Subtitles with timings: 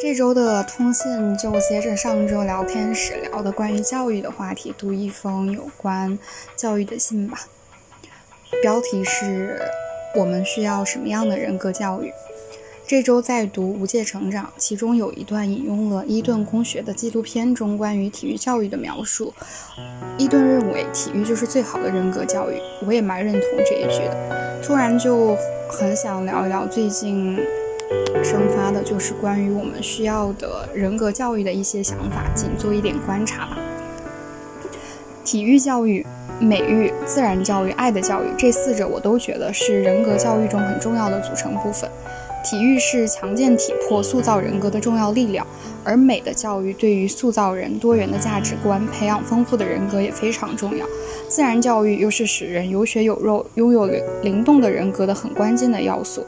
[0.00, 6.18] 这周的通信就接着上周聊天时聊的关于教育的话题，读一封有关
[6.56, 7.38] 教育的信吧。
[8.60, 9.60] 标题是：
[10.14, 12.12] 我们需要什么样的人格教育？
[12.86, 19.32] 这周在读《无界成长》，其中有一段引用了伊顿公学的纪录片中关于体育教育的描述。
[20.18, 24.60] 伊顿认为体育就是最好的人格教育，我也蛮认同这一句的。
[24.62, 25.34] 突然就
[25.68, 27.38] 很想聊一聊最近
[28.22, 33.58] 生发的，就是关于我们需要的人格教育的一些想法，仅做一点观察吧。
[35.24, 36.04] 体育教育、
[36.38, 41.90] 美育、自然教育、爱的教育，这四者我都觉得是人格教育中很重要的组成部分。
[42.44, 45.46] 体育是强健体魄、塑造人格的重要力量，
[45.82, 50.84] 而美的教育对于塑造人多元的价值观、培养丰富的人格也非常重要。
[51.26, 53.88] 自然教育又是使人有血有肉、拥有
[54.22, 56.26] 灵动的人格的很关键的要素，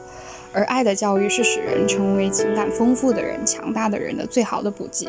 [0.57, 5.07] 而爱的教育是使人成为情感丰富的人、强大的人的最好的补给。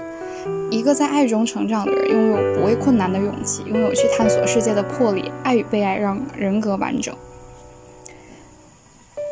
[0.71, 5.33] 一个在爱中成长的人，拥有不畏困难的勇气，拥有去探索世界的魄力。
[5.43, 7.17] 爱与被爱让人格完整。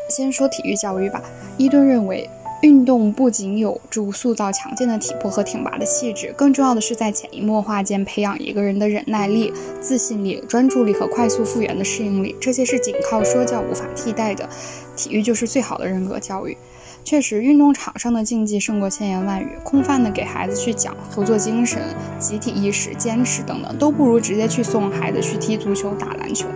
[0.09, 1.21] 先说体育教育吧。
[1.55, 2.27] 伊顿认为，
[2.61, 12.35] 运动不仅有助塑造强健的体魄和挺拔的气质，更重要的是在潜移默化间培养一个人的忍耐力、自信力、专注力和快速复原的适应力。
[12.41, 14.49] 这些是仅靠说教无法替代的。
[14.95, 16.57] 体育就是最好的人格教育。
[17.03, 19.51] 确实，运动场上的竞技胜过千言万语。
[19.63, 21.79] 空泛的给孩子去讲合作精神、
[22.17, 26.47] 集体意识、坚持等等，都不如直接去送孩子去踢足球、打篮球。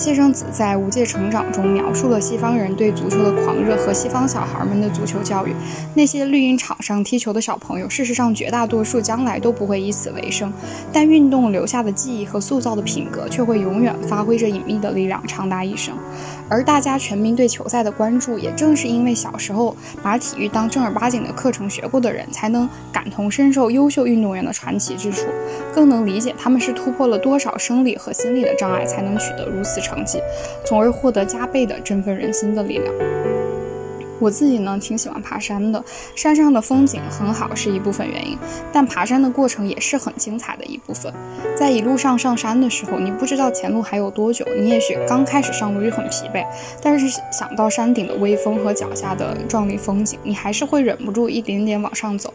[0.00, 5.54] 谢生子在《无界成长》中描述了西方人对足球的狂热和西方小孩们的足球教育。
[5.92, 10.50] 那些绿茵场上踢球的小朋友，事实上绝大多数将来都不会以此为生，
[10.90, 15.94] 但运动留下的记忆和塑造的品格却会永远发挥着隐秘的力量，长达一生。
[16.48, 25.26] 而大家全民对球赛的关注，也正是因为小时候把体育当正儿八经的课程学过的人，才能感同身受优秀运动员的传奇之处，
[25.74, 29.89] 更能理解他们是突破了多少生理和心理的障碍，才能取得如此成。
[29.90, 30.22] 成绩，
[30.64, 32.94] 从而获得加倍的振奋人心的力量。
[34.20, 35.82] 我自己呢，挺喜欢爬山的，
[36.14, 38.36] 山上的风景很好是一部分原因，
[38.70, 41.10] 但爬山的过程也是很精彩的一部分。
[41.56, 46.44] 在一路上上山的时候，你不知道前路还有多久，你也许刚开始上路就很疲惫，
[46.82, 52.34] 但是想到山顶的微风和脚下的壮丽风景，你还是会忍不住一点点往上走。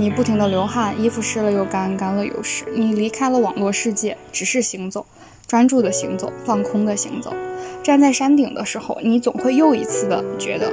[0.00, 2.64] 你不停地流汗，衣服湿了又干，干了又湿。
[2.74, 5.06] 你离开了网络世界，只是行走。
[5.50, 7.34] 专注的行走，放空的行走。
[7.82, 10.72] 站在山顶的时候，你总会又一次的觉得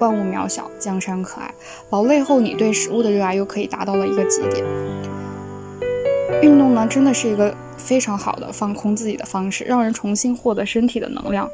[0.00, 1.54] 万物渺小，江山可爱。
[1.90, 4.64] 劳累后，你对食物的热爱又可以达到了一个极点。
[6.42, 11.48] 运动呢，真的是一个非常好的放空自己的方式，让人重新获得身体的能量。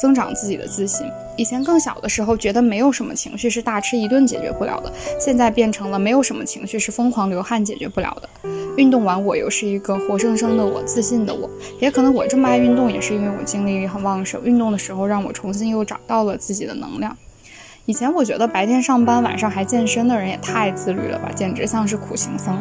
[0.00, 1.06] 增长自己的自信。
[1.36, 8.28] 以前更小的时候，觉得没有什么情绪是大吃一顿解决不了的，现在变成了没有什么情绪是疯狂流汗解决不了的。
[8.76, 11.48] 运动完，我又是一个活生生的我，自信的我。
[11.78, 14.42] 也可能我这么爱运动，也是因为我精力很旺盛。
[14.44, 17.16] 运动的时候，让我重新又找到了自己的能量。
[17.86, 22.58] 以前我觉得白天上班晚上还健身的人也太自律了吧，简直像是苦行僧。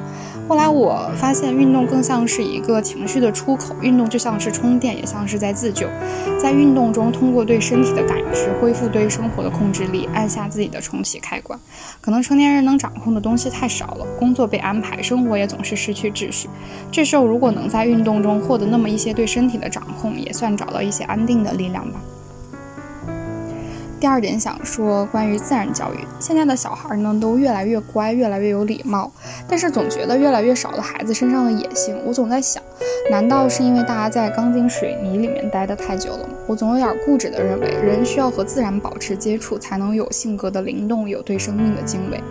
[0.50, 5.88] 后来我发现运动更像是一个情绪的出口，运动就像是充电，也像是在自救。
[6.38, 11.58] 在运动中，通过对身体的感知，恢复对生活的控制力，按下自己的重启开关。
[12.02, 16.50] 可能成年人能掌控的东西太少了，工作被安排，生活也总是失去秩序。
[16.92, 22.02] 这时候如果能在运动中获得那么一些对身体的掌控，也算找到一些安定的力量吧。
[24.04, 29.10] 第二点想说关于自然教育，现在的小孩呢都越来越乖，越来越有礼貌，
[29.48, 31.98] 但是总觉得越来越少了孩子身上的野性。
[32.06, 32.62] 我总在想，
[33.10, 36.34] 难道是因为大家在钢筋水泥里面待得太久了吗？
[36.48, 42.22] 我总有点固执地认为，人需要和自然保持接触，才能有性格的灵动，有对生命的敬畏。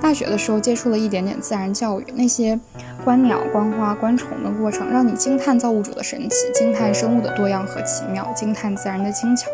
[0.00, 2.56] 大学的时候接触了一点点自然教育，那些
[3.04, 9.48] 观鸟、观花、观虫的过程，让你惊叹造物主的神奇，惊叹生物的多样和奇妙，惊叹自然的精巧。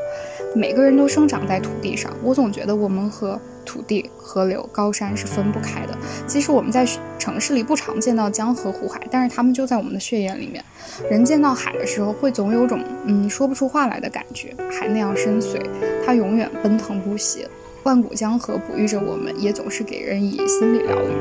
[0.54, 5.96] 每个人都生长在土地上，我总觉得我们和土地、河流、高山是分不开的。
[6.26, 6.86] 即使我们在
[7.18, 10.62] 城市里不常见到江河湖海，但是它们就在我们的血液里面。
[11.10, 14.54] 人见到海的时候，会总有种嗯说不出话来的感觉。
[14.70, 15.58] 海那样深邃，
[16.04, 17.46] 它永远奔腾不息。
[17.84, 21.12] 万古江河哺育着我们，也总是给人以心理疗愈。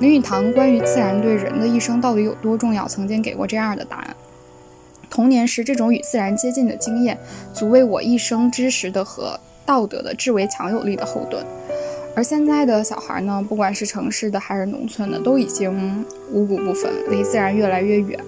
[0.00, 4.16] 林语堂关于自然对人的一生到底有多重要，曾经给过这样的答案。
[5.10, 7.18] 童年时，这种与自然接近的经验，
[7.52, 11.44] 足为我一生知识的和道德的至为强有力的后盾。
[12.14, 18.18] 而现在的小孩呢，不管是城市的还是农村的，都已经五谷不分，离自然越来越远。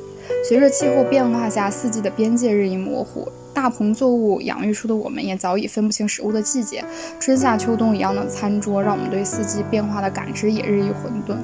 [0.48, 6.84] 随着气候变化下四季的边界日益模糊，大棚作物养育出的我们，也早已分不清食物的季节，
[7.18, 11.32] 春夏秋冬一样的餐桌，让我们对四季变化的感知也日益混沌。《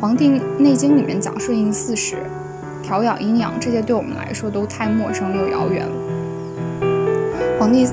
[0.00, 2.16] 黄帝内经》里面讲顺应四时，
[2.82, 5.94] 调养阴阳，这些对我们来说都太陌生又遥远了。
[7.58, 7.88] 《黄帝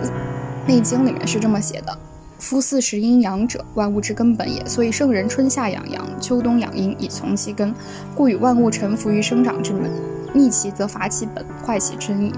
[0.67, 1.97] 内经》里面是这么写的。
[2.39, 4.65] 夫四时阴阳者，万物之根本也。
[4.65, 7.75] 所以圣人春夏养阳，秋冬养阴，以从其根，
[8.15, 9.91] 故与万物臣服于生长之门。
[10.33, 12.33] 逆其则伐其本，坏其真矣。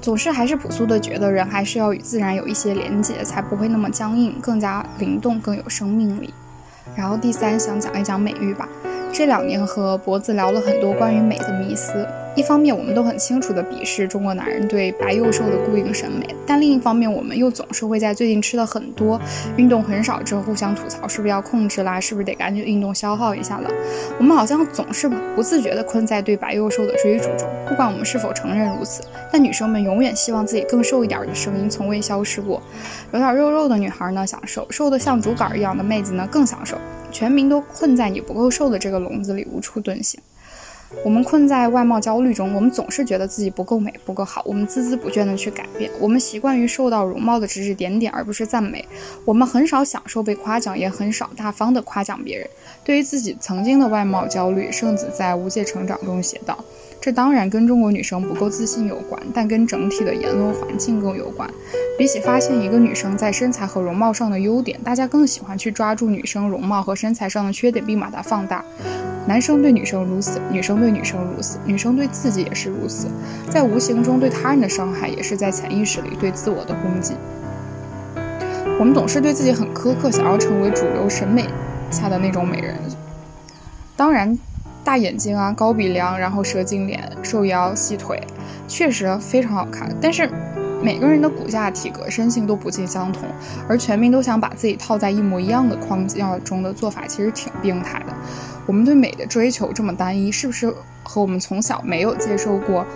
[0.00, 6.32] 总是还是朴素的觉得，人还是要与自然有一些连结，才不会那么僵硬，更加灵动，更有生命力。
[6.94, 8.68] 然后第三，想讲一讲美育吧。
[9.12, 12.06] 这两年和脖子聊了很多关于美的迷思。
[12.34, 19.18] 一方面，我们都很清楚地鄙视中国男人对白幼瘦的固定审美，但另一方面，我们又总是会在最近吃的很多、
[19.56, 21.98] 运动很少之后互相吐槽，是不是要控制啦？
[21.98, 23.70] 是不是得赶紧运动消耗一下了？
[24.18, 29.02] 我们好像总是不自觉地困在对白幼瘦的追逐中，不管我们是否承认如此，
[29.32, 32.62] 但女生们永远希望自己更瘦一点的声音从未消失过。
[33.12, 36.76] 有点肉肉的女孩呢，享受；瘦得像竹竿一样的妹子呢，更享受。
[37.10, 40.20] 全民都困在你不够瘦的这个笼子里，无处遁形。
[41.04, 45.90] 我们困在外貌焦虑中，我们总是觉得自己不够美、不够好，我们孜孜不倦地去改变。
[45.98, 48.86] 我们习惯于受到容貌的指指点点，而不是赞美。
[49.24, 52.48] 我们很少享受被夸奖，也很少大方地夸奖别人。
[52.84, 56.56] 对于自己曾经的外貌焦虑，圣子在《无界成长》中写道
[57.00, 61.48] ：“这当然跟中国女生不够自信有关，但跟整体的言论环境更有关。
[61.96, 68.64] 比起发现一个女生在身材和容貌上的优点，大家更喜欢去抓住女生容貌和身材上的缺点，并把它放大。”
[69.28, 73.08] 男生对女生如此，女生对女生如此，女生对自己也是如此，
[73.50, 77.14] 在无形中对他人的伤害，也是在潜意识里对自我的攻击。
[78.78, 81.44] 我们总是对自己很苛刻，想要成为主流审美
[81.90, 82.76] 下的那种美人。
[83.96, 84.38] 当然，
[84.86, 88.22] 大眼睛啊，高鼻梁，然后蛇精脸，瘦腰细腿，
[88.68, 89.92] 确实非常好看。
[90.00, 90.30] 但是，
[90.80, 93.28] 每个人的骨架、体格、身形都不尽相同，
[93.68, 98.14] 而全民都想把自己套在一模一样的框架中的做法，其实挺病态的。
[98.64, 100.72] 我们对美的追求这么单一，是不是
[101.02, 102.86] 和我们从小没有接受过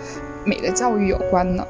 [0.45, 1.67] 美的教育有关呢？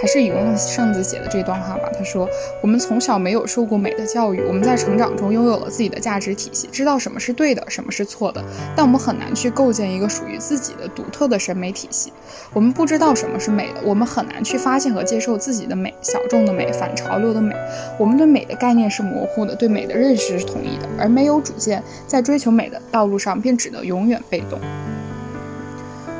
[0.00, 1.90] 还是引用圣子写的这段话吧。
[1.96, 2.28] 他说
[2.62, 8.42] ：“我们从小没有受过美的教育，我们在成长中拥有了自己的价值体系，知道什么是对的，什么是错的。
[8.76, 12.12] 但我们很难去构建一个属于自己的独特的审美体系。
[12.52, 17.54] 我们不知道什么是美的，我们很难去发现和接受自己的美、小众的美、反潮流的美。
[17.98, 24.58] 我们对美的概念是模糊的，对美的认识是统一的，而没有主见，在追求美的道路上便只能永远被动。”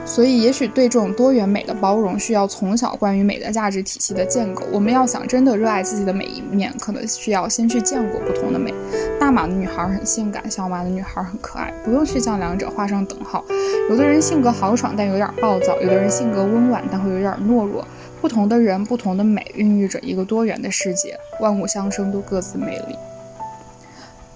[0.07, 4.65] 所以，也许对这种多元美的包容，需要从小关于美的价值体系的建构。
[4.73, 8.73] 我们要想真的热爱自己的每一面，可能需要先去见过不同的美。
[9.19, 13.45] 大码的女孩很性感，小码的女孩很可爱，不用去将两者画上等号。
[13.91, 17.85] 有的人性格豪爽，但有点暴躁；有的人性格温婉，但会有点懦弱。
[18.21, 21.19] 不同的人，不同的美，孕育着一个多元的世界。
[21.41, 22.97] 万物相生，都各自美丽。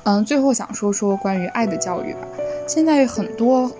[0.02, 2.20] 嗯，最后想说说关于爱的教育吧。
[2.66, 3.70] 现在很多。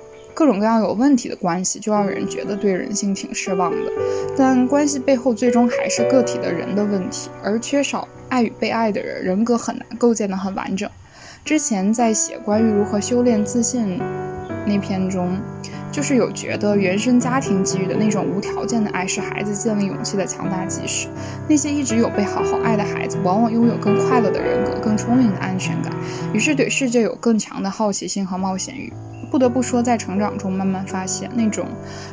[0.41, 3.93] 各种各样有问题的关系，就让人觉得对人性挺失望的。
[4.35, 10.89] 但关系背后最终还是个体的人的问题，而缺少爱与被爱的人，人格很难构建的很完整。
[11.45, 14.01] 之前在写关于如何修炼自信
[14.67, 15.37] 那篇中，
[15.93, 21.09] 就是有觉得原生家庭给予的那种无条件的爱是孩子建立勇气的强大基石。
[21.47, 25.93] 那些一直有被好好爱的孩子，往往拥有更快乐的人格，更充盈的安全感，
[26.33, 28.91] 于是对世界有更强的好奇心和冒险欲。
[29.31, 31.67] 不得不说，在成长中慢慢发现，那种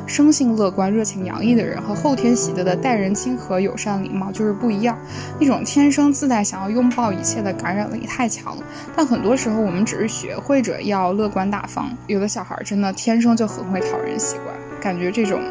[0.06, 4.96] 生性乐观、热情洋溢的人和后天习得的待人亲和、友善礼貌就是不一样。
[5.40, 8.62] 那种天生自带想要拥抱一切的感染力太强了。
[8.96, 11.90] 但很多时候，我们只是学会着要乐观大方。
[12.06, 15.42] 有的小孩真的天生就很会讨人喜欢，感觉这种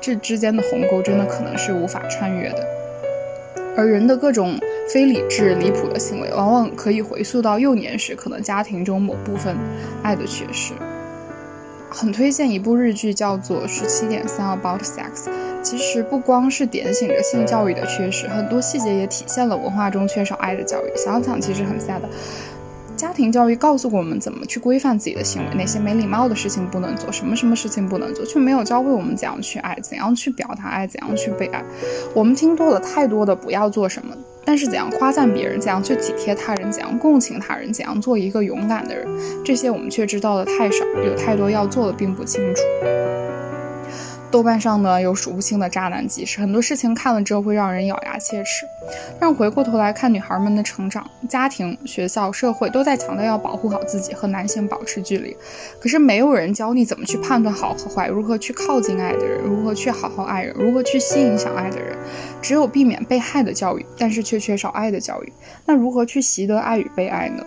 [0.00, 2.64] 这之间的鸿沟真的可能是无法穿越的。
[3.76, 4.56] 而人的各种
[4.88, 9.56] 非理智、离谱的行为，往往可以回溯到幼年时可能家庭中某部分
[10.02, 10.72] 爱的缺失。
[11.90, 15.26] 很推荐一部日剧，叫做《十七点三 About Sex》。
[15.62, 20.90] 其实不光是点醒着性教育的缺失，很多细节也体现了文化中缺少爱的教育。
[20.96, 22.00] 想想其实很 sad。
[22.96, 31.62] 家庭教育告诉我们怎么去规范自己的行为，哪些没礼貌的事情不能做，什么什么事情不能做，却没有教会我们怎样去爱，怎样去表达爱，怎样去被爱。
[32.12, 34.14] 我们听多了太多的不要做什么。
[34.44, 39.06] 但是怎样夸赞别人，怎样去体贴他人，怎样共情他人，怎样做一个勇敢的人，
[39.44, 42.62] 这些我们却知道的太少，有太多要做的并不清楚。
[44.34, 48.66] 豆瓣上呢有数不清的渣男记事，很多事情看了之后会让人咬牙切齿。
[49.16, 55.36] 但回过头来看女孩们的成长，家庭、学校、社会都在强调要保护好自己和男性保持距离，
[55.80, 61.96] 可是没有人教你怎么去判断好和坏，如何去靠近爱的人，如何去好好爱人，如何去吸引想爱的人。
[62.42, 65.32] 只有避免被害的教育，但是却缺少爱的教育。
[65.64, 67.44] 那如何去习得爱与被爱呢？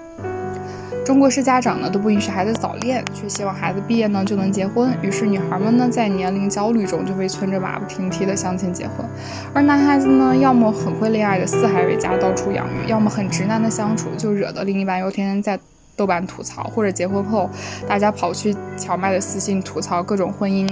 [1.07, 4.91] 中国式家长呢都不允许孩子早恋，却希望孩子毕业呢就能结婚。
[5.01, 9.05] 于是女孩们呢在年龄焦虑中就被催着马不停蹄的相亲结婚，
[9.53, 15.57] 而男孩子呢要么很会恋爱的四海为家到处养鱼，要么很直男的相处，就惹得另一半又天天在
[15.97, 17.49] 豆瓣吐槽，或者结婚后
[17.87, 20.65] 大家跑去荞麦的私信吐槽各种婚姻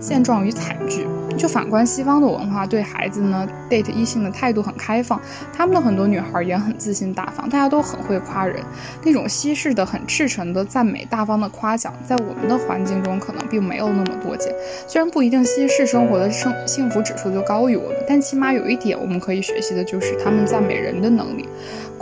[0.00, 1.06] 现状与惨剧。
[1.38, 5.18] 就反观西方的文化，对孩子呢 date 异性的态度很开放，
[5.50, 8.62] 他们的很多女孩也很自信大方，大家都很会夸人，
[9.02, 14.54] 那种西式的很赤诚的赞美、大方的夸奖，在我们的环境中可能并没有那么多见。
[14.86, 21.48] 虽然不一定西式生活的生幸福指数就高于我们，但起码有一点我们可以学习的就是他们赞美人的能力。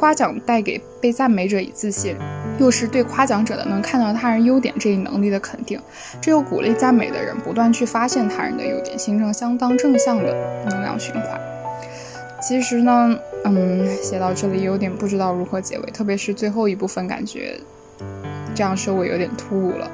[0.00, 2.16] 夸奖带给被赞美者以自信，
[2.58, 5.78] 又是对夸奖者的能看到他人优点这一能力的肯定，
[6.22, 10.34] 这又鼓励赞美的人不断去发现他人的优点，形成相当正向的
[10.70, 11.38] 能量循环。
[12.40, 13.14] 其实呢，
[13.44, 17.60] 嗯，写到这里有点不知道如何结尾，特别是最后一部分，感觉
[18.54, 19.90] 这样收尾有点突兀了。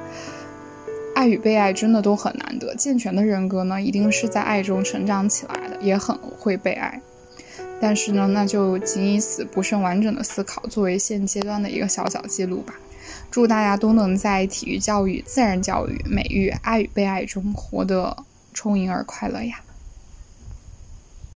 [1.15, 7.01] 爱与被爱真的都很难得，健全的人格呢，一定是在爱中成长起来的，也很会被爱。
[7.79, 12.73] 但是呢，那就仅以此不甚完整的思考作为现阶段的一个小小记录吧。
[13.29, 19.59] 祝大家都能在体育教育、自然教育、美育、爱与被爱中活得充盈而快乐呀！